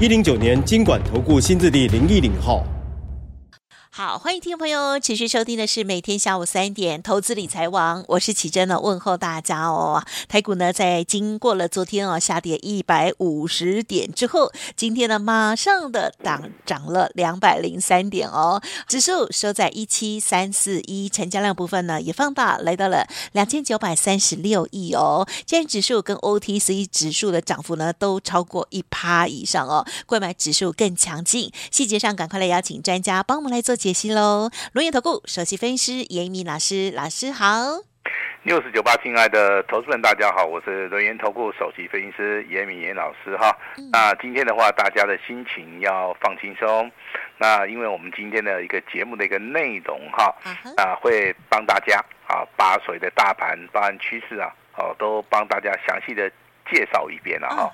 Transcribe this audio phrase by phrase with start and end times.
[0.00, 2.66] 一零九年金管投顾新字第零一零号。
[3.96, 10.04] 好，欢迎听众朋友持续收听的是每天下午三点投资理财王，我是启珍呢，问候大家哦。
[10.26, 25.24] 台股呢在经过了昨天哦下跌一百五十点之后，今天呢马上的涨涨了两百零三点哦，指数收在一七三四一，成交量部分呢也放大来到了两千九百三十六亿哦。
[25.46, 31.52] 今天指数跟 OTC 指数的涨幅呢都超过一趴以上哦，购买指数更强劲。
[31.70, 33.78] 细节上赶快来邀请专家帮我们来做。
[33.84, 37.44] 解析喽，轮源投顾首席分析师严一民老师，老师好。
[38.44, 43.54] 六四九八，亲爱的投资人，大家好，我是轮源投顾首席分析师严一民严老师哈。
[43.76, 46.90] 嗯、那今天的话，大家的心情要放轻松。
[47.36, 50.34] 那因为我们今天的一个节目的一个内容哈，
[50.78, 56.30] 啊，会帮大家啊把所谓的大盘、包含趋势啊，哦都帮大家详细的
[56.72, 57.70] 介绍一遍了哈。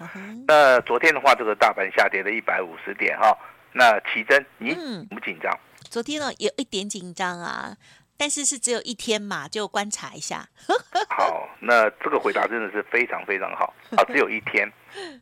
[0.48, 3.32] 那昨天的话，这个大盘下跌了一百五十点哈。
[3.72, 4.74] 那奇珍，你
[5.08, 5.52] 不紧张？
[5.52, 7.76] 嗯昨天呢有一点紧张啊，
[8.16, 10.46] 但是是只有一天嘛，就观察一下。
[11.08, 14.70] 好，那这个回答真的是非常非常好 啊，只有一天。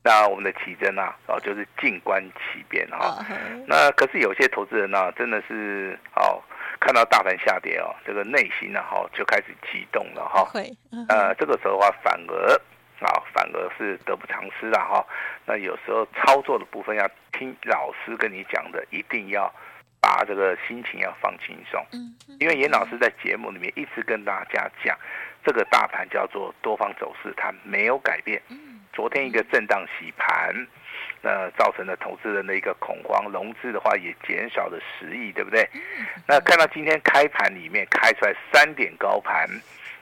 [0.04, 3.24] 那我们的奇珍啊，哦，就是静观其变哈。
[3.66, 6.42] 那可是有些投资人呢、啊，真的是哦，
[6.78, 10.44] 看到大盘下跌哦，这个内心呢，哈，就开始激动了哈。
[10.52, 10.70] 会。
[11.08, 12.52] 呃，这个时候的话，反而
[13.00, 15.02] 啊，反而是得不偿失了哈。
[15.46, 19.50] 那有时候操作的部分要听老师跟你讲的，一定要。
[20.08, 21.84] 把这个心情要放轻松，
[22.40, 24.96] 因为严老师在节目里面一直跟大家讲，
[25.44, 28.40] 这个大盘叫做多方走势，它没有改变。
[28.90, 30.66] 昨天一个震荡洗盘，
[31.20, 35.68] 那造成了投资人的一个恐慌，融资的话也减少了十亿，对不对？
[36.26, 39.46] 那看到今天开盘里面开出来三点高盘。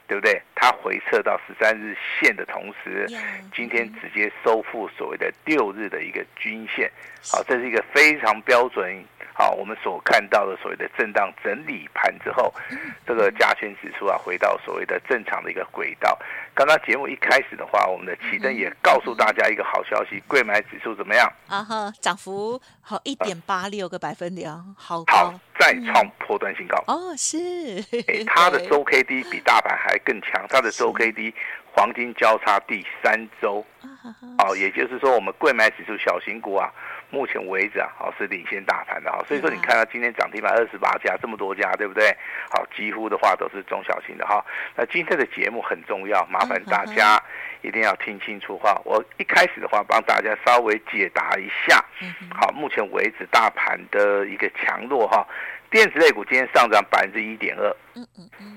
[0.07, 0.41] 对不对？
[0.55, 3.07] 它回撤到十三日线的同时，
[3.55, 6.91] 今天直接收复所谓的六日的一个均线，
[7.31, 9.05] 好，这是一个非常标准。
[9.39, 12.51] 好，我们所看到的所谓的震荡整理盘之后，
[13.07, 16.19] 这个加权指数啊，回到所谓的正常的一个轨道。
[16.55, 21.31] 刚刚节目一开始的话，我们的启灯也告诉大家一个好消息，贵买指数怎么样？
[21.49, 26.77] 啊哈，涨幅好一点八六个百分点，好好再创破断新高。
[26.87, 27.39] 哦，是，
[28.07, 31.35] 哎它的 周 K D 比大盘还更强，它的周 K D
[31.73, 33.65] 黄金交叉第三周，
[34.39, 36.73] 哦，也就是说我们贵买指数小型股啊。
[37.09, 42.15] 目前为止啊，好是领先大盘的哈，所以说你看到今天涨停板二十八家，这么多家，对不对？
[42.51, 44.45] 好，几乎的话都是中小型的哈。
[44.75, 47.23] 那今天的节目很重要，麻烦大家
[47.63, 48.77] 一定要听清楚哈。
[48.85, 51.83] 我一开始的话帮大家稍微解答一下，
[52.35, 55.25] 好，目前为止大盘的一个强弱哈。
[55.71, 57.77] 电子类股今天上涨百分之一点二，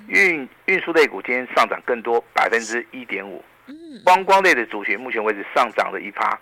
[0.07, 3.43] 运运输类股今天上涨更多百分之一点五，
[4.03, 6.39] 观光类的主群目前为止上涨了一趴。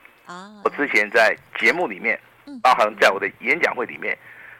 [0.63, 2.19] 我之前在节目里面，
[2.61, 4.17] 包含在我的演讲会里面，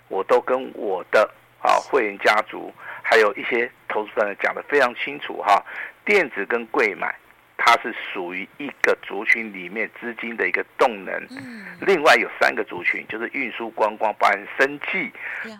[0.07, 1.29] 我都跟我的
[1.61, 2.73] 啊会员家族，
[3.03, 5.61] 还有一些投资人讲得非常清楚哈，
[6.05, 7.13] 电子跟柜买。
[7.57, 11.65] 它是属于一个族群里面资金的一个动能，嗯。
[11.81, 15.11] 另外有三个族群，就是运输、观光、包含生技，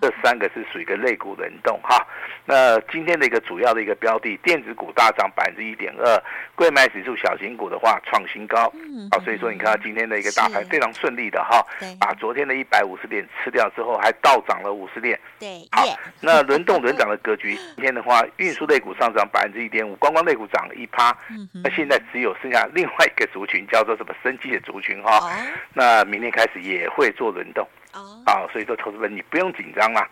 [0.02, 2.06] 这三个是属于一个类股轮动哈。
[2.46, 6.24] 那今天的一个主要的一个标的，电子股大涨百分之一点二，
[6.56, 8.72] 柜买指数小型股的话创新高，
[9.12, 11.66] 啊，所以说你看到今天的一个大盘非常顺利的哈，
[12.00, 15.86] 把昨天的一百五十点吃掉之后，还倒涨了五十点，对，好，
[16.22, 21.16] 那轮动轮涨的格局，今天的话，运输类股上涨百分之一点五，观光类股涨了一趴，
[21.64, 25.20] 那现现在只有剩下另外一个族群，叫做什么生机的族群哈。
[25.20, 25.32] 哦、
[25.74, 27.66] 那明天开始也会做轮动。
[27.94, 28.22] 哦。
[28.26, 30.06] 啊，所以说投资人你不用紧张啦。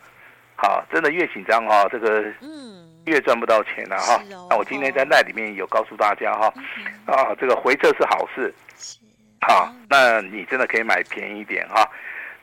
[0.56, 4.22] 好、啊，真的越紧张哈，这个嗯越赚不到钱了哈。
[4.50, 8.54] 那、我今天在那里面有告诉大家哈，嗯、啊，这个回撤是好事。
[8.78, 8.98] 是。
[9.42, 11.86] 好、啊，那你真的可以买便宜一点哈。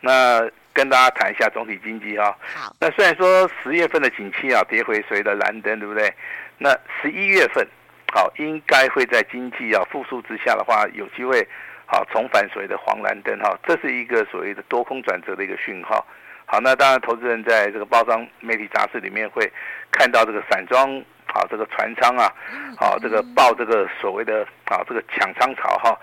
[0.01, 2.37] 那跟大家谈一下总体经济哈。
[2.55, 2.77] 好。
[2.79, 6.13] 那虽然说十月份的景气啊跌回谁的蓝灯，对不对？
[6.59, 7.67] 那十一月份。
[8.15, 11.49] 好，应该会在经济啊复苏之下的话，有机会
[11.87, 16.07] 好重返所谓的黄蓝灯哈，这是一个所谓的多空转折的一个讯号。
[16.45, 19.51] 好，那当然投资人在这个报章媒体杂志里面会
[19.91, 20.95] 看到这个散装
[21.29, 22.31] 啊这个船舱啊，
[22.79, 25.99] 啊这个报这个所谓的啊这个抢仓潮哈，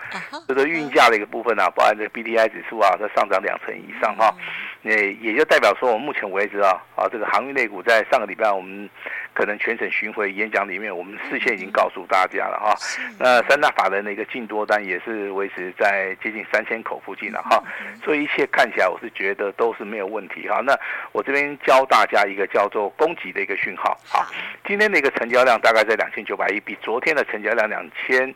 [0.48, 4.34] 这个运价的一个部分啊，包含这个 B D I 指数啊，在上涨两成以上哈。
[4.82, 8.90] 那也就代表说，我们目前为止啊，啊，这个航运类股在上个礼拜我们
[9.40, 12.76] 可能全省巡回演讲里面，我们事先已经告诉大家了哈。
[13.18, 17.64] 那三大法人的一个净多单也是维持在接近三千口附近了哈。
[18.04, 20.60] 所以一切看起来，我是觉得都是没有问题哈。
[20.60, 20.78] 那
[21.14, 23.98] 我这边教大家一个叫做供给的一个讯号。
[24.10, 24.28] 好，
[24.68, 28.30] 今天的一个成交量大概在两千九百亿，比昨天的成交量两千，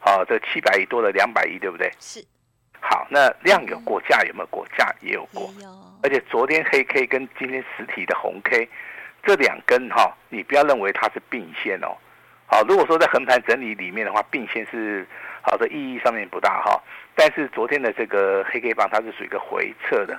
[0.00, 1.92] 啊，这七百亿多了两百亿，对不对？
[2.00, 2.24] 是。
[2.88, 4.64] 好，那量有过，价有没有过？
[4.78, 5.52] 价也有过。
[6.04, 8.68] 而且昨天黑 K 跟今天实体的红 K，
[9.24, 11.96] 这两根哈，你不要认为它是并线哦。
[12.46, 15.04] 好，如果说在横盘整理里面的话，并线是
[15.42, 16.80] 好的意义上面不大哈。
[17.16, 20.14] 但是昨天的这个黑 K 棒它是属于一个回撤的，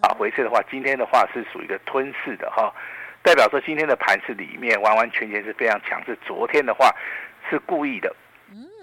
[0.00, 2.72] 啊，回撤的话，今天的话是属于一个吞噬的哈，
[3.22, 6.16] 代表说今天的盘势里面完完全全是非常强势。
[6.24, 6.94] 昨天的话
[7.50, 8.14] 是故意的，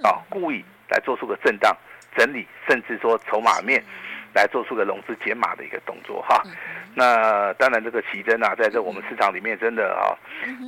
[0.04, 1.74] 啊，故意来做出个震荡
[2.16, 3.84] 整理，甚至说筹码面。
[4.34, 6.42] 来做出个融资减码的一个动作哈，
[6.96, 10.16] 那当然这个奇珍啊，在这我们市场里面真的啊，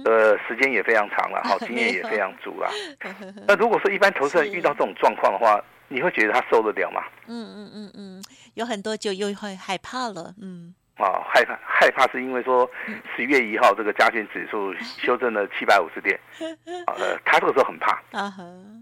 [0.04, 2.70] 呃，时间也非常长了哈， 经验也非常足了。
[3.48, 7.02] 那如果说一般投资人遇到这种状况的话，你会觉得他受得了吗？
[7.28, 8.24] 嗯嗯嗯嗯，
[8.56, 10.76] 有很多就又会害怕了，嗯。
[11.04, 12.70] 啊，害怕害怕是因为说
[13.16, 16.18] 十一月一号这个加权指数修正了七百五十点，
[16.88, 18.02] 呃，他这个时候很怕，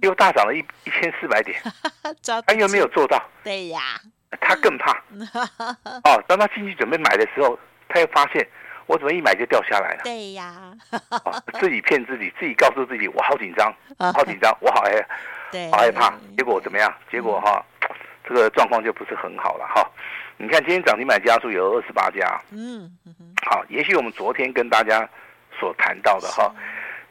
[0.02, 1.60] 又大涨了一一千四百点，
[2.46, 3.80] 他又没有做到，对呀。
[4.40, 4.94] 他更怕
[6.06, 7.60] 哦，当他进去准备买的时候，
[7.90, 8.48] 他又发现
[8.86, 10.02] 我怎么一买就掉下来了？
[10.06, 10.74] 对呀，
[11.26, 13.74] 哦，自己骗自己，自己告诉自己我好紧张，
[14.14, 15.06] 好紧张，我好害，
[15.70, 16.14] 好害怕。
[16.38, 16.94] 结果怎么样？
[17.12, 17.62] 结果哈，
[18.28, 19.90] 这个状况就不是很好了哈。
[20.38, 22.90] 你看今天涨停板家数有二十八家，嗯，
[23.46, 25.08] 好，也许我们昨天跟大家
[25.60, 26.54] 所谈到的哈，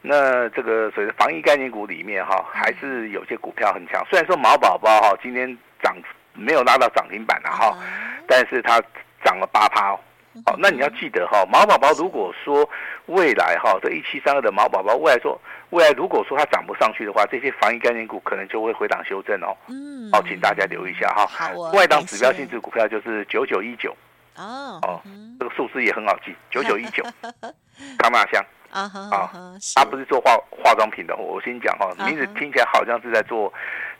[0.01, 4.05] 那这个所谓的防疫概念股里面哈，还是有些股票很强。
[4.09, 5.95] 虽然说毛宝宝哈今天涨。
[6.33, 7.77] 没有拉到涨停板了哈，
[8.25, 8.81] 但是它
[9.21, 9.93] 涨了八趴
[10.33, 10.41] 哦。
[10.45, 12.67] 好，那你要记得哈，毛宝宝如果说
[13.07, 15.39] 未来哈这一七三二的毛宝宝未来说
[15.71, 19.55] 未来如果说它涨不上去的话，这些防疫概念股可能就会回档修正哦。
[19.67, 21.25] 嗯，好，请大家留意一下哈。
[21.27, 23.95] 好，外档指标性质股票就是九九一九。
[24.37, 25.01] 哦，哦，
[25.39, 27.03] 这个数字也很好记，九九一九，
[27.99, 28.43] 康纳香。
[28.71, 29.29] 啊哈，
[29.75, 33.51] 他不是做化化妆品的，我先讲哈，名字听起来好像是在做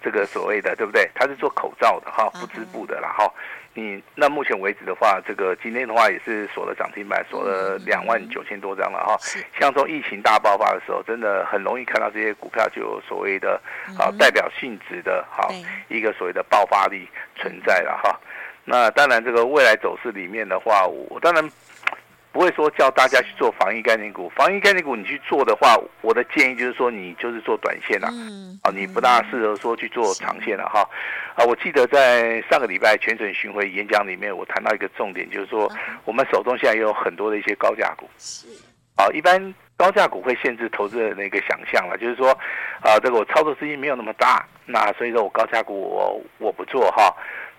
[0.01, 1.11] 这个所谓的，对不对？
[1.13, 3.29] 他是做口罩的哈，不织布的啦哈。
[3.73, 9.17] 你那目前为止的话，这个今天的话也是锁了涨停板，锁了两万九千多张了哈。
[9.59, 13.61] 像从疫情大爆发的时候，真的很容易看到这些股票就有所谓的
[13.97, 15.47] 啊代表性质的哈
[15.89, 18.19] 一个所谓的爆发力存在了哈。
[18.65, 21.49] 那当然，这个未来走势里面的话，我当然。
[22.31, 28.07] 不会说叫大家去做防疫概念股，防疫概念股你去做的话，我的建议就是说你就是做短线了，
[28.63, 30.87] 啊，你不大适合说去做长线了哈。
[31.35, 35.69] 啊，我记得在上个礼拜全省巡回演讲里面，我谈到一个重点，就是说
[36.05, 38.47] 我们手中现在也有很多的一些高价股，是，
[38.95, 42.31] 啊，一般高价股会限制投资人的一个想象了，就是说，
[42.81, 47.13] 啊，这个我操作资金没有那么大，那所以说我高价股我我不做哈。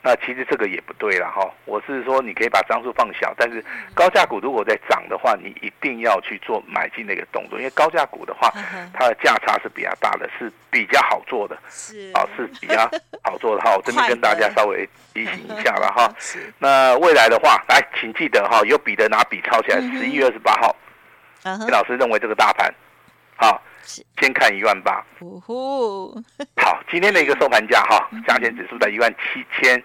[0.04, 3.64] 那其实这个也不对了哈，我是说你可以把张数放小，但是
[3.94, 8.52] 高价股如果在涨的话，你一定要去做买进的一个动作，因为高价股的话，
[8.92, 12.90] 它的价差是比较大的，是比较好做的，是啊，是比较
[13.22, 13.76] 好做的哈。
[13.76, 14.84] 我这边跟大家稍微
[15.14, 16.12] 提醒一下了 哈。
[16.58, 20.76] 那未来的话，来，请记得哈，有笔的拿笔抄起来，十一月二十八号，
[21.44, 22.74] 叶老师认为这个大盘，
[23.36, 23.62] 好。
[23.82, 25.04] 先看一万八，
[26.56, 29.82] 好，今天的一个收盘价哈，加权指数在一万七千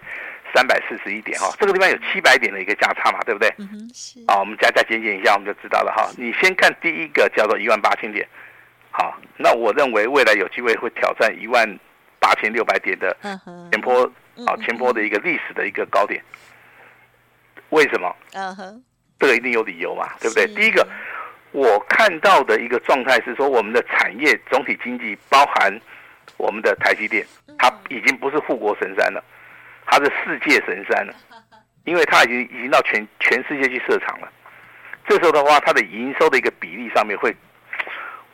[0.54, 3.52] 三百四十一点哈，这个地方有七百点的一个价差嘛，对不对？
[3.58, 4.20] 嗯，是。
[4.28, 6.08] 好，我们加加减减一下，我们就知道了哈。
[6.16, 8.26] 你先看第一个叫做一万八千点，
[8.90, 11.68] 好，那我认为未来有机会会挑战一万
[12.20, 13.16] 八千六百点的
[13.72, 14.04] 前坡
[14.46, 16.22] 啊，前坡的一个历史的一个高点。
[17.70, 18.14] 为什么？
[18.32, 18.82] 嗯哼，
[19.18, 20.46] 这个一定有理由嘛，对不对？
[20.54, 20.86] 第一个。
[21.52, 25.72] 我看到的一个状态是说，我们的产业总体经济包含
[26.36, 27.26] 我们的台积电，
[27.58, 29.24] 它已经不是护国神山了，
[29.86, 31.14] 它是世界神山了，
[31.84, 34.30] 因为它已经已经到全全世界去设厂了。
[35.06, 37.34] 这时候的话，它的营收的一个比例上面会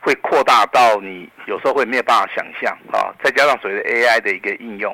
[0.01, 3.15] 会扩大到你有时候会没有办法想象啊。
[3.23, 4.93] 再加上所谓的 AI 的一个应用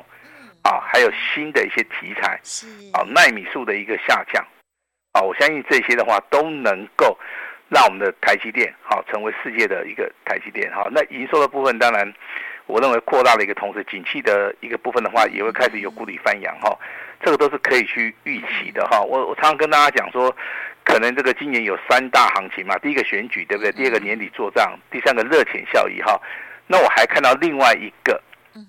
[0.62, 2.40] 啊，还有新的一些题材
[2.92, 4.46] 啊，纳米数的一个下降
[5.10, 7.18] 啊，我相信这些的话都能够。
[7.72, 12.12] 让我们的台积电好成为世界的一个台积电哈，那营收的部分当然，
[12.66, 16.78] 我认为扩大的一个同时，景气的一个部分的话，也会开始有股底翻扬哈，
[17.24, 19.00] 这个都是可以去预期的哈。
[19.00, 20.36] 我我常常跟大家讲说，
[20.84, 23.72] 可能这个今年有三大行情嘛，第一个选举对不对？
[23.72, 26.20] 第二个年底做账，第三个热钱效益哈。
[26.66, 28.20] 那我还看到另外一个，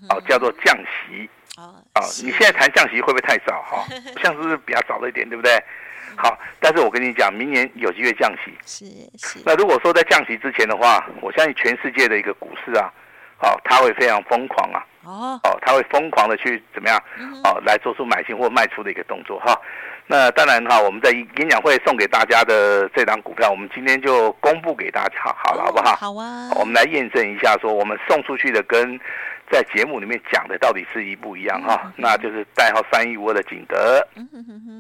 [0.10, 1.30] 哦，叫做降息。
[1.58, 1.76] 哦，
[2.24, 3.86] 你现在谈降息会不会太早哈？
[4.24, 5.62] 像是比较早了一点，对不对？
[6.16, 8.54] 好，但是我跟你讲，明年有机会降息。
[8.66, 8.86] 是
[9.18, 9.40] 是。
[9.46, 12.92] 那如果说在降息之前的话，我相信全世界的一个股市啊，
[13.40, 14.86] 哦，它会非常疯狂啊。
[15.04, 15.40] 哦。
[15.44, 16.98] 哦，它会疯狂的去怎么样？
[17.44, 19.60] 哦，来做出买进或卖出的一个动作哈。
[20.06, 25.96] 那当然哈，我们在演讲会送给大家的这档股票，我们今天就公布给大家好了，好不好？
[25.96, 26.50] 好啊。
[26.60, 29.00] 我们来验证一下，说我们送出去的跟
[29.50, 31.92] 在节目里面讲的到底是一不一样哈？
[31.96, 34.06] 那就是代号三一五二的景德。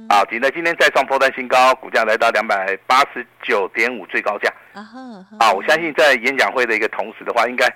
[0.09, 4.51] 啊，景德今天再创波段新高，股价来到两百八十九点五最高价。
[5.39, 7.67] 啊，我相信在演讲会的一个同时的话，应该。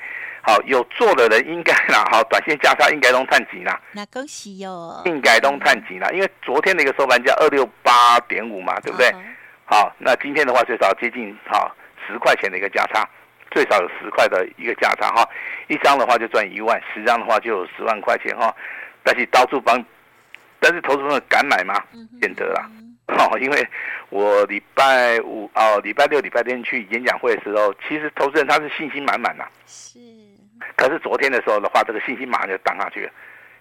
[0.43, 3.77] 好，有做的人应该啦， 好，短线价差应该都探底啦。
[3.91, 9.11] 那恭喜哟，应该都探底啦，因为昨天的一个收盘价二六八点五嘛，对不对？
[9.65, 11.75] 好，那今天的话最少接近好
[12.07, 13.05] 十块钱的一个价差，
[13.51, 15.27] 最少有十块的一个价差哈。
[15.67, 18.55] 一张的话就赚一万，十张的话就有十万块钱哈。
[19.03, 19.83] 但是到处帮，
[20.59, 21.75] 但是投资者敢买吗？
[22.21, 22.69] 见得啦。
[23.07, 23.67] 哦，因为
[24.09, 29.45] 我礼拜五哦，礼拜六、礼拜天去演讲会的时候，其实投资人他是信心满满的。
[29.65, 29.99] 是。
[30.75, 33.11] 可是昨天的时候的话，这个信心马上就荡下去了，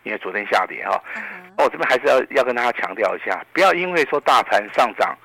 [0.03, 1.01] 因为昨天下跌哈。
[1.59, 5.17] 哦我这边还是要要跟大家强调一下，不要因为说大盘上涨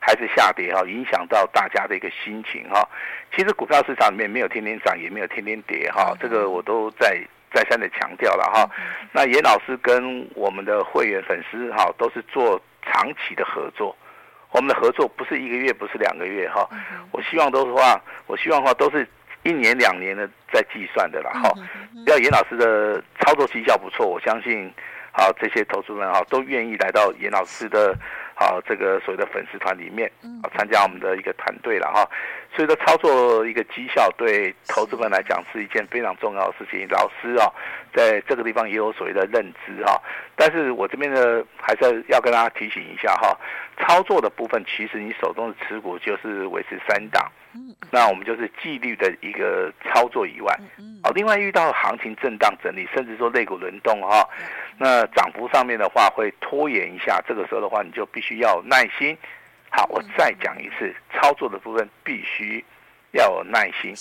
[0.00, 2.88] 还是下跌哈，影响到大家的一个心情哈。
[3.34, 7.20] 其实股票市场里面没有天天涨，也没有天天跌哈，这个我都再
[7.56, 8.68] 再三的强调了哈。
[9.12, 13.96] 那严老师跟我们的会员粉丝哈，都是做长期的合作，
[14.50, 16.68] 我们的合作不是一个月，不是两个月哈。
[17.10, 19.08] 我希望都是话，我希望的话都是。
[19.42, 21.52] 一年两年的在计算的了哈，
[22.04, 24.68] 只要严老师的操作绩效不错，我相信，
[25.12, 27.96] 好这些投资人哈都愿意来到严老师的，
[28.34, 30.10] 好这个所谓的粉丝团里面，
[30.42, 32.04] 啊参加我们的一个团队了哈。
[32.56, 36.88] 所以说操作一个绩效对投资人来讲是一件非常重要的事情。
[36.88, 37.52] 老师啊，
[37.94, 40.00] 在这个地方也有所谓的认知哈，
[40.34, 43.38] 但是我这边呢还是要跟大家提醒一下哈，
[43.78, 47.30] 操作的部分其实你手中的持股就是维持三档。
[47.90, 50.54] 那我们就是纪律的一个操作以外，
[51.02, 54.26] 好，另外遇到行情震荡整理，甚至说类股轮动哈，
[54.78, 59.16] 那涨幅上面的话会拖延一下，这个时候的话你就必须要耐心。
[59.76, 62.64] 好，我再讲一次，操作的部分必须
[63.10, 63.94] 要有耐心。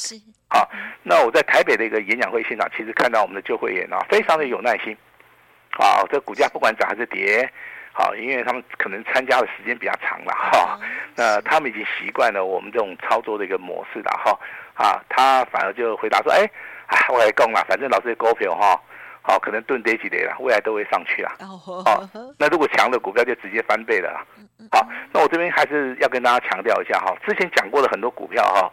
[0.48, 0.72] 好，
[1.04, 4.96] 那我在台北的一个演讲会现场，其实看到我们的旧会员啊，非常的有耐心。
[5.72, 7.52] 好，这股价不管涨还是跌。
[7.92, 10.80] 好，因为他们可能参加的时间比较长了哈，
[11.14, 14.40] 那他们已经习惯了我们这种操作的一个模式了哈，
[14.76, 16.50] 啊，他反而就回答说，哎，
[16.88, 18.82] 哎，我来讲了，反正老师的股票哈，
[19.28, 24.24] 好，可能顿跌几跌了，未来都会上去了，好，那如果强的股票就直接翻倍了，
[24.72, 28.72] 好，那我这边还是要跟大家强调一下哈，之前讲过的很多股票哈。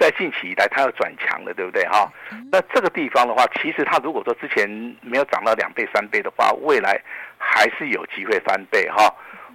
[0.00, 2.10] 在近期以来，它要转强的，对不对哈？
[2.50, 4.66] 那这个地方的话，其实它如果说之前
[5.02, 6.98] 没有涨到两倍、三倍的话，未来
[7.36, 9.14] 还是有机会翻倍哈。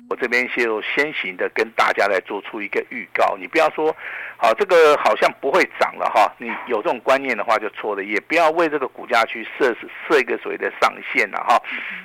[0.10, 3.94] 我这边就先行的跟大家来做出一个预告，你不要说，
[4.38, 6.32] 好这个好像不会涨了哈。
[6.38, 9.76] 你有这种观念的话就错了，也不要为这个股价去设
[10.08, 11.62] 设一个所谓的上限了哈。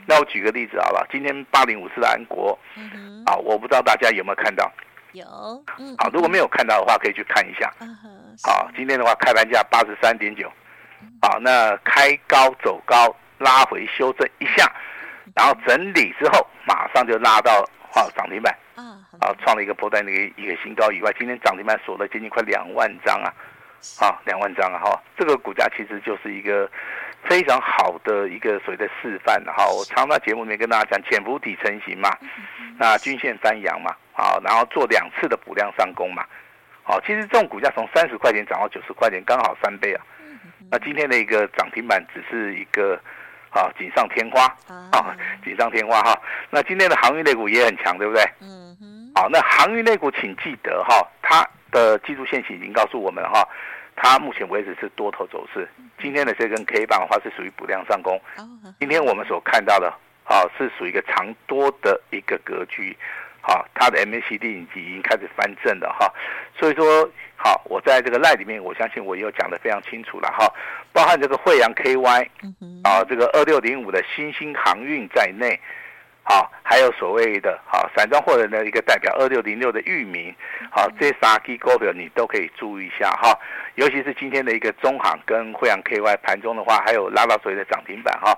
[0.06, 2.58] 那我举个例子好了，今天八零五四的安国，
[3.26, 4.70] 啊，我不知道大家有没有看到。
[5.12, 5.26] 有，
[5.78, 7.70] 嗯，好，如果没有看到的话，可以去看一下。
[8.42, 10.50] 好，今天的话开盘价八十三点九，
[11.20, 14.72] 好，那开高走高，拉回修正一下，
[15.36, 23.28] 然后整理之后，马上就拉到好涨停板，啊，好，创了一个波段的一个一个新高以外，今天涨停板锁了接近快两万张啊，
[23.98, 26.68] 好，两万张啊，哈，这个股价其实就是一个
[27.28, 29.68] 非常好的一个所谓的示范哈。
[29.68, 32.16] 我常在节目里面跟大家讲，潜伏底成型嘛，
[32.78, 33.94] 那均线翻阳嘛。
[34.14, 36.24] 好，然后做两次的补量上攻嘛，
[36.82, 40.04] 好，其实这种股价从三十块钱涨到九十块钱，刚好三倍啊。
[40.70, 42.98] 那今天的一个涨停板只是一个
[43.52, 44.44] 啊锦上添花
[44.90, 46.18] 啊，锦上添花哈。
[46.50, 48.22] 那今天的航运类股也很强，对不对？
[48.40, 49.12] 嗯哼。
[49.14, 53.46] 好，那航运类股请记得哈，它的技术线型已经告诉我们哈，
[53.94, 55.68] 它目前为止是多头走势。
[56.00, 58.20] 今天的这根 K 棒的话是属于补量上攻。
[58.80, 59.92] 今天我们所看到的
[60.24, 62.96] 啊是属于一个长多的一个格局。
[63.42, 66.10] 好，它的 MACD 已经开始翻正了哈，
[66.56, 70.46] 所以说好，我在这个 LINE 里面，我相信我有讲得非常清楚了哈，
[70.92, 72.28] 包含这个惠阳 KY，
[72.84, 75.60] 啊，这个二六零五的新兴航运在内，
[76.24, 80.32] 好，还有所谓的好散装货人的一个代表二六零六的域名，
[80.70, 83.36] 好这三支股票你都可以注意一下哈，
[83.74, 88.32] 尤其是今天的一个中航跟惠阳 KY 盘中的话，还有拉到所谓的涨停板哈。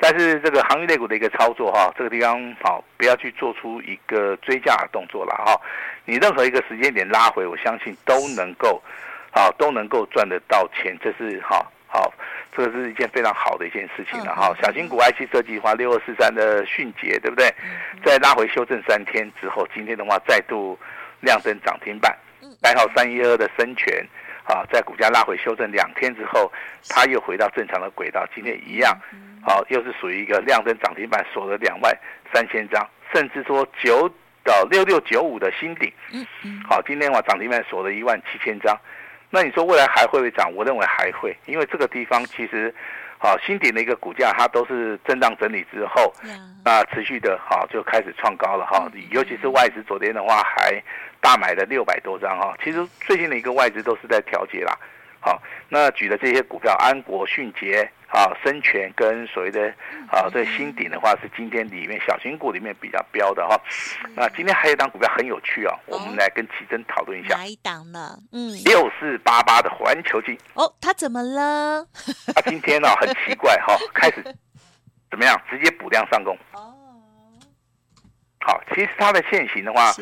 [0.00, 5.58] 但是这个航运类股的一个操作哈，这个地方好不要去做出一个追价的动作了哈。
[6.04, 8.82] 你任何一个时间点拉回，我相信都能够
[9.30, 12.12] 好都能够赚得到钱，这是好好。
[12.58, 17.54] 这个是一件非常好的一件事情了哈，小型股 IC 设计的话，六二四三的迅捷，对不对？
[18.04, 20.76] 在拉回修正三天之后，今天的话再度
[21.20, 22.18] 亮灯涨停板。
[22.60, 24.04] 代号三一二的森全，
[24.42, 26.50] 啊，在股价拉回修正两天之后，
[26.88, 28.92] 它又回到正常的轨道，今天一样，
[29.40, 31.96] 好，又是属于一个亮灯涨停板，锁了两万
[32.34, 32.84] 三千张，
[33.14, 34.10] 甚至说九
[34.42, 35.92] 到六六九五的新鼎，
[36.68, 38.76] 好，今天的话涨停板锁了一万七千张。
[39.30, 40.50] 那你说未来还会不会涨？
[40.54, 42.74] 我认为还会，因为这个地方其实，
[43.18, 46.12] 好新鼎的一个股价，它都是震荡整理之后，
[46.64, 48.90] 那持续的啊就开始创高了哈。
[49.10, 50.82] 尤其是外资昨天的话，还
[51.20, 52.56] 大买了六百多张哈。
[52.64, 54.76] 其实最近的一个外资都是在调节啦。
[55.20, 57.90] 好，那举的这些股票，安国、迅捷。
[58.08, 59.68] 啊，深全跟所谓的
[60.10, 63.54] 啊，这新鼎的话是今天里面小型股里面比较标的哈。
[64.16, 67.36] 那今天还有一档股票很有趣啊，我们来跟奇珍讨论一下。
[67.36, 68.18] 哪一档呢？
[68.32, 70.34] 嗯，六四八八的环球金。
[70.54, 71.86] 哦，它怎么了？
[72.34, 74.22] 它今天呢很奇怪哈，开始
[75.10, 75.38] 怎么样？
[75.50, 76.34] 直接补量上攻。
[76.52, 76.74] 哦。
[78.40, 79.92] 好，其实它的现形的话，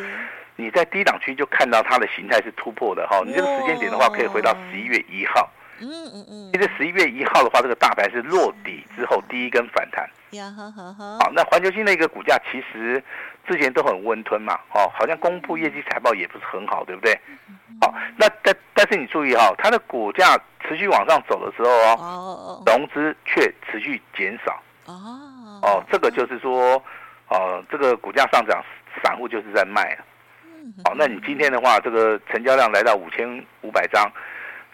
[0.56, 3.22] 你在低档区就看到它的形态是突破的哈。
[3.24, 5.48] 你这个时间点的话，可以回到十一月一号。
[5.78, 10.08] 嗯嗯嗯，其实十一月一号的话，这个大盘是落底之后第一根反弹。
[10.30, 11.18] 呀哈哈哈。
[11.20, 13.02] 好，那环球晶的一个股价其实
[13.46, 17.12] 之前都很温吞嘛，哦，好像公布业绩财报也不是很好，对不对？
[17.82, 20.34] 好，那但但是你注意哈，它的股价
[20.66, 24.62] 持续往上走的时候哦，融资却持续减少。
[24.86, 26.82] 哦哦，这个就是说，
[27.28, 28.64] 哦，这个股价上涨，
[29.02, 30.04] 散户就是在卖了。
[30.84, 34.10] 好，那你今天的话，这个成交量来到五千五百张。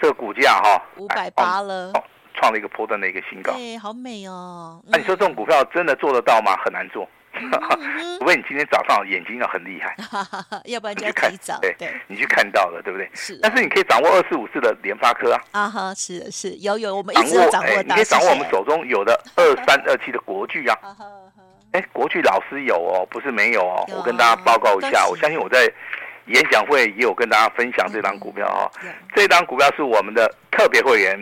[0.00, 1.92] 这个股价哈，五百八了，
[2.34, 3.52] 创了一个波段的一个新高。
[3.52, 4.82] 对，好美哦。
[4.88, 6.56] 那你说这种股票真的做得到吗？
[6.64, 7.08] 很难做，
[8.18, 9.94] 除非你今天早上眼睛要很厉害，
[10.66, 11.56] 要不然就可以找。
[11.60, 11.76] 对，
[12.08, 13.08] 你去看到了，对不对？
[13.14, 13.38] 是。
[13.40, 15.40] 但是你可以掌握二四五四的联发科啊。
[15.52, 17.82] 啊哈，是是，有有，我们一直掌握到。
[17.82, 20.76] 你可以掌握我们手中有的二三二七的国巨啊。
[21.72, 23.84] 哎，国巨老师有哦，不是没有哦。
[23.96, 25.70] 我跟大家报告一下，我相信我在。
[26.26, 28.70] 演讲会也有跟大家分享这张股票哈，
[29.12, 31.18] 这张股票是我们的特别会员，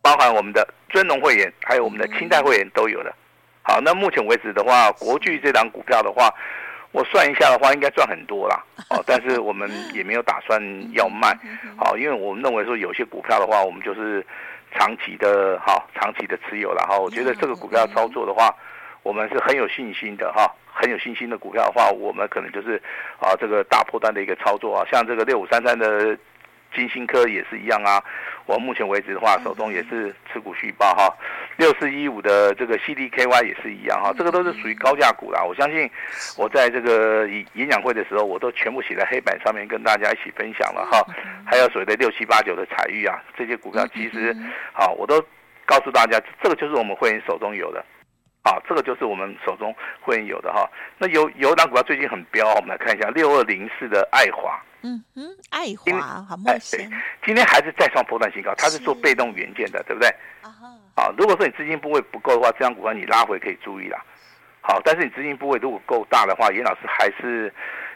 [0.00, 3.12] 包含我们的尊龙会员，还有我们的清代会员都有的。
[3.62, 6.32] 好，那目前为止的话，国巨这张股票的话，
[6.92, 8.64] 我算一下的话，应该赚很多啦。
[8.90, 10.62] 哦，但是我们也没有打算
[10.92, 11.36] 要卖，
[11.76, 14.24] 好，因为我们认为说有些股票的话，我们就是
[14.78, 16.96] 长期的哈，长期的持有了哈。
[16.96, 18.54] 我觉得这个股票操作的话，
[19.02, 20.50] 我们是很有信心的哈。
[20.72, 22.80] 很有信心的股票的话，我们可能就是
[23.18, 26.16] 啊，这个大破单的一个操作啊，像这个六五三三的
[26.74, 28.02] 金星科也是一样啊。
[28.46, 31.12] 我目前为止的话，手中也是持股续报哈。
[31.56, 35.42] 六四一五的这个 CDKY 也是一样哈，这个都是属于高价股啦。
[35.42, 35.90] 我相信
[36.38, 41.04] 我在这个演讲会的时候，我都全部写在黑板上面跟大家一起分享了哈。
[41.44, 44.34] 还有所谓的六七八九的彩玉啊，这些股票其实
[44.72, 45.20] 好，我都
[45.66, 47.84] 告诉大家，这个就是我们会员手中有的。
[48.42, 50.68] 好，这个就是我们手中会员有的哈。
[50.98, 54.60] 那有有档股票最近很彪，我们来看一下六二零四的爱华。
[54.82, 56.90] 嗯哼，爱华好冒险。
[57.24, 60.08] 今天还是再创波段新高，它是做被动元件的，对不对？
[60.96, 64.02] 啊如果说你资金部位不够的话，这张股票你拉回可以注意啦。
[64.62, 67.52] 好，但是你资金部位如果够大的话，严老师还是。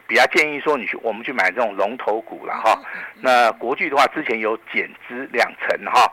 [0.07, 2.79] 比较建议说，你去我们去买这种龙头股了哈。
[3.21, 6.11] 那国巨的话，之前有减资两成哈。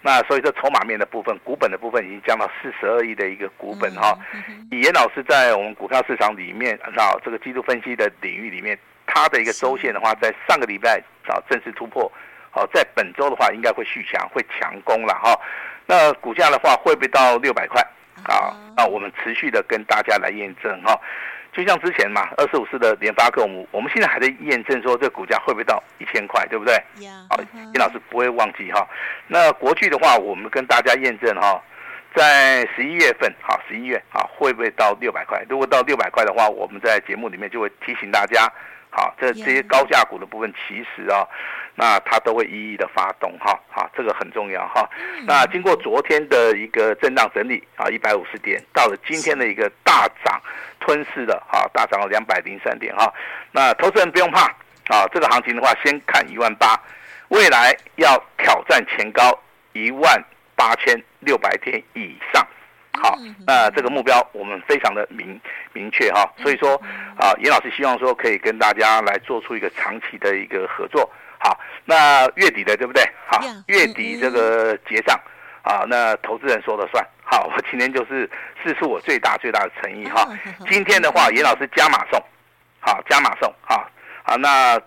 [0.00, 4.18] 那所以说筹码面的部分，股本的部分已经降到四十二亿的一个股本哈。
[4.70, 12.10] 以严老师在我们股票市场里面啊，这个技术分析的领域里面，它的一个周线的话，在上个礼拜啊正式突破。
[12.50, 15.38] 好，在本周的话，应该会续强，会强攻了哈。
[15.86, 17.82] 那股价的话，会不会到六百块
[18.24, 18.54] 啊？
[18.76, 20.98] 那我们持续的跟大家来验证哈。
[21.54, 26.74] 就像之前嘛，二四五四的联发科，我们我们现在还在验证说这个股价会不会到一千块，对不对？
[27.30, 28.84] 好，尹老师不会忘记哈。
[29.28, 31.62] 那国巨的话，我们跟大家验证哈，
[32.14, 35.44] 在十一月份，好，十一月啊，会不会到六百块？
[35.48, 38.52] 如果到六百块的话，我们在节目里面就会提醒大家。
[38.96, 41.26] 好，这这些高价股的部分，其实啊，
[41.74, 44.88] 那它都会一一的发动哈，好，这个很重要哈。
[45.26, 50.40] 那经过昨天的一个震荡整理啊，一百五十点，到了今天的一个大涨，
[50.78, 53.12] 吞噬了哈，大涨了两百零三点哈。
[53.50, 54.42] 那投资人不用怕
[54.86, 56.80] 啊，这个行情的话，先看一万八，
[57.30, 59.36] 未来要挑战前高
[59.72, 60.22] 一万
[60.54, 62.46] 八千六百点以上。
[63.02, 65.40] 好，那这个目标我们非常的明
[65.72, 66.80] 明确哈，所以说
[67.18, 71.10] 啊，严老师希望说可以跟大家来做出一个长期的一个合作。
[71.38, 73.02] 好，那月底的对不对？
[73.26, 75.18] 好，月底这个结账
[75.62, 77.04] 啊，那投资人说了算。
[77.22, 78.30] 好，我今天就是
[78.62, 80.26] 释出我最大最大的诚意哈。
[80.70, 82.22] 今天的话，严老师加码送，
[82.80, 83.90] 好，加码送，好，
[84.22, 84.80] 好，那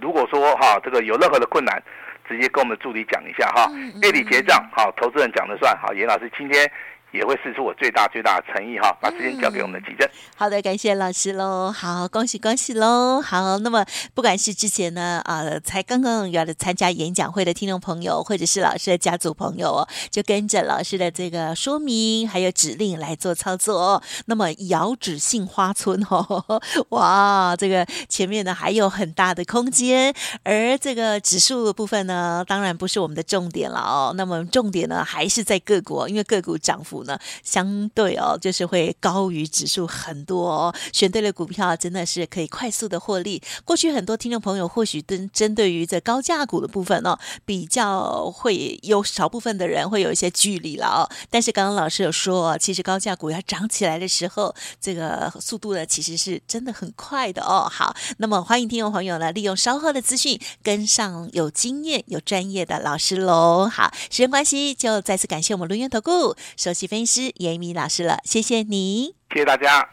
[0.00, 1.80] 如果说哈这个有任何的困难，
[2.28, 3.70] 直接跟我们助理讲一下哈。
[4.02, 5.76] 月底结账，好，投资人讲了算。
[5.76, 6.68] 好，严老师今天。
[7.12, 10.08] 也会试出我最大最大的诚意哈，把时间交给我们的琦蓁。
[10.36, 11.72] 好的，感谢老师喽。
[11.72, 13.20] 好，恭喜恭喜喽。
[13.20, 24.02] 好，那么不管是之前呢，呃，才刚刚要来参加演讲会的听众朋友，或者是老师的家族朋友哦，就跟着老师的这个说明还有指令来做操作哦。
[24.26, 34.14] 那么遥指杏花村哦， 哇，这个前面呢还有很大的空间，而这个指数的部分呢，当然不是我们的重点了哦。
[34.16, 36.99] 那么重点呢还是在个股，因为个股涨幅。
[37.04, 40.74] 呢，相对哦，就是会高于指数很多哦。
[40.92, 43.42] 选对了股票，真的是可以快速的获利。
[43.64, 51.08] 过去很多听众朋友或许针针对于这高价股的部分哦，比较会有少部分的人会有一些距离了哦。
[51.30, 57.68] 但是刚刚老师有说，其实高价股要涨起来的时候，这个速度呢，其实是真的很快的哦。
[57.70, 63.68] 好，那么欢迎听众朋友呢，利用稍后的资讯跟上有经验、有专业的老师喽。
[63.68, 69.88] 好，时间关系，就再次感谢我们伦元投顾首席分析师严一鸣老师了，谢谢你，谢谢大家。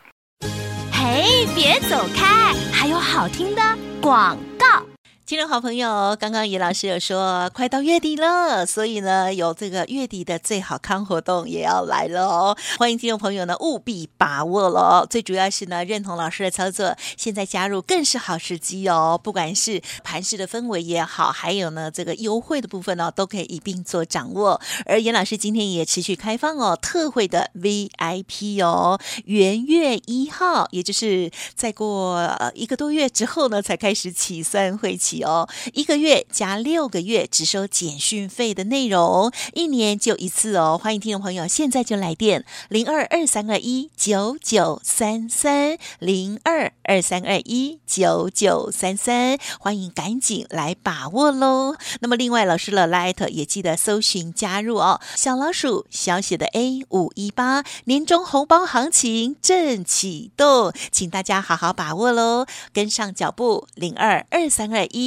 [0.92, 3.62] 嘿，别走开，还有好听的
[4.02, 4.84] 广告。
[5.28, 12.58] 听众好朋友，刚刚严老师有说快到月底了，所以呢，有这个月底的最好康活动也要来了哦。
[12.80, 15.06] 欢迎听众朋友呢务必把握了。
[15.10, 19.20] 最主要是呢认同老师的操作，现在加入更是好时机哦。
[19.22, 24.62] 不管是盘势的氛围也好，还有呢这个优惠的部分呢，都可以一并做掌握。
[24.86, 35.48] 而严老师今天也持续开放哦特惠的 VIP 哦，元月一号，也就是再过呃一个多月之后呢，才开始起算会有。
[35.74, 40.80] 一个月加六个月只收简讯费的内容，一年就一次哦。
[40.82, 51.76] 欢迎听众朋友现在就来电零二二三二一九九三三零二二三二一九九三三，欢迎赶紧来把握喽。
[52.00, 65.07] 那么另外老师的 Light 也记得搜寻加入哦，小老鼠小写的 A 五一八年终红包行情正启动，请大家好好把握喽，跟上脚步零二二三二一